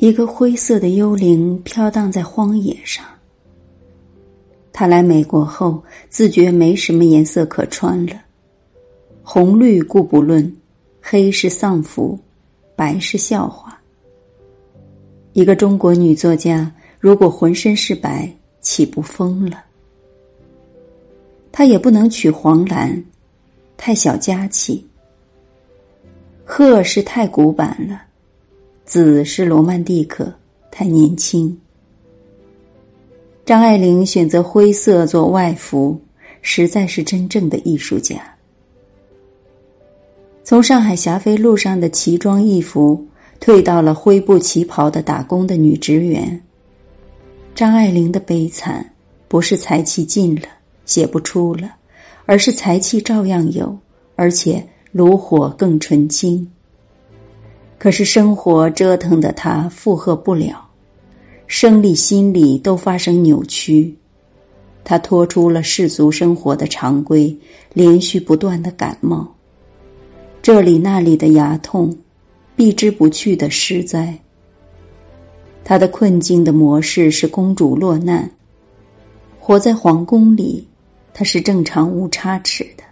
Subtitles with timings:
[0.00, 3.04] 一个灰色的幽灵飘荡在荒野上。
[4.72, 8.14] 他来美国后，自觉没什么颜色可穿了，
[9.22, 10.56] 红绿故不论，
[11.02, 12.18] 黑是丧服，
[12.74, 13.78] 白是笑话。
[15.34, 18.26] 一个中国女作家，如果浑身是白，
[18.62, 19.62] 岂不疯了？
[21.52, 23.04] 她也不能娶黄兰，
[23.76, 24.82] 太小家气；
[26.42, 28.04] 鹤是太古板了。
[28.90, 30.34] 紫是罗曼蒂克，
[30.68, 31.56] 太年轻。
[33.46, 35.96] 张爱玲选择灰色做外服，
[36.42, 38.16] 实在是真正的艺术家。
[40.42, 43.06] 从上海霞飞路上的奇装异服，
[43.38, 46.42] 退到了灰布旗袍的打工的女职员。
[47.54, 48.84] 张爱玲的悲惨，
[49.28, 50.48] 不是才气尽了，
[50.84, 51.76] 写不出了，
[52.26, 53.78] 而是才气照样有，
[54.16, 56.44] 而且炉火更纯青。
[57.80, 60.68] 可是生活折腾的他负荷不了，
[61.46, 63.96] 生理心理都发生扭曲，
[64.84, 67.34] 他脱出了世俗生活的常规，
[67.72, 69.26] 连续不断的感冒，
[70.42, 71.96] 这里那里的牙痛，
[72.54, 74.14] 避之不去的失灾。
[75.64, 78.30] 他的困境的模式是公主落难，
[79.38, 80.68] 活在皇宫里，
[81.14, 82.84] 他是正常无差池的。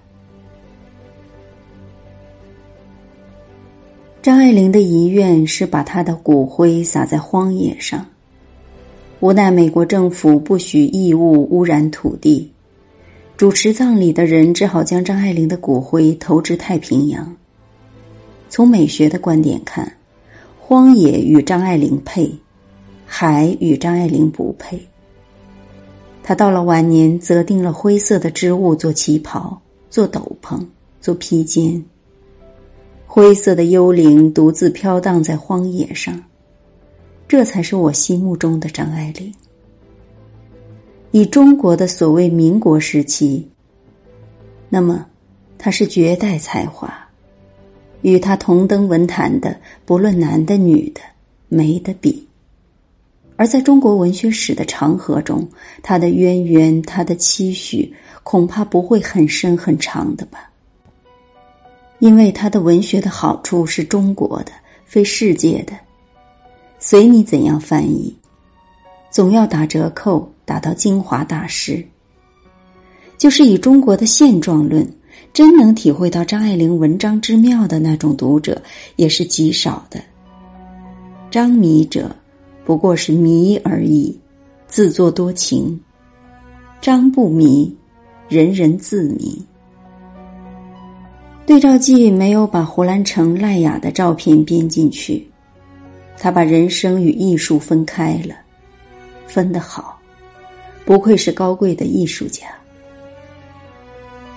[4.21, 8.05] 张爱玲的遗愿是把她的骨灰撒在荒野上，
[9.21, 12.53] 无奈美国政府不许异物污染土地，
[13.37, 17.35] 主持葬礼的人只好将张爱玲的骨灰投至太平洋。
[18.49, 19.91] 从美学的观点看，
[20.59, 22.29] 荒野与张爱玲配，
[23.07, 24.81] 海与张爱玲不配。
[26.25, 30.61] 她到了晚年，则定了灰色的织物做旗袍，做斗篷，
[31.01, 31.83] 做披肩。
[33.11, 36.23] 灰色的幽灵独自飘荡在荒野上，
[37.27, 39.33] 这才是我心目中的张爱玲。
[41.11, 43.49] 以中国的所谓民国时期，
[44.69, 45.07] 那么
[45.57, 46.93] 她是绝代才华，
[48.03, 51.01] 与她同登文坛的不论男的女的
[51.49, 52.29] 没得比。
[53.37, 55.49] 而在中国文学史的长河中，
[55.83, 57.91] 她的渊源、她的期许，
[58.23, 60.48] 恐怕不会很深很长的吧。
[61.99, 64.53] 因为他的文学的好处是中国的，
[64.85, 65.73] 非世界的，
[66.79, 68.15] 随你怎样翻译，
[69.11, 71.85] 总要打折扣，打到精华大师。
[73.17, 74.89] 就是以中国的现状论，
[75.33, 78.63] 真能体会到张爱玲文章之妙的那种读者，
[78.95, 80.01] 也是极少的。
[81.31, 82.15] 张迷者，
[82.65, 84.17] 不过是迷而已，
[84.69, 85.77] 自作多情；
[86.81, 87.77] 张不迷，
[88.29, 89.45] 人人自迷。
[91.49, 95.27] 对照记没有把胡兰成、赖雅的照片编进去，
[96.19, 98.35] 他把人生与艺术分开了，
[99.27, 99.99] 分得好，
[100.85, 102.49] 不愧是高贵的艺术家。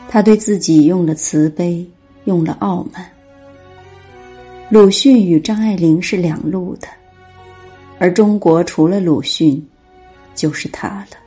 [0.07, 1.85] 他对自己用了慈悲，
[2.23, 3.05] 用了傲慢。
[4.69, 6.87] 鲁迅与张爱玲是两路的，
[7.99, 9.61] 而中国除了鲁迅，
[10.33, 11.17] 就是他了。